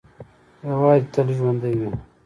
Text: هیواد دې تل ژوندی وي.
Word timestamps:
هیواد 0.67 0.99
دې 1.03 1.07
تل 1.13 1.27
ژوندی 1.37 1.73
وي. 1.79 1.89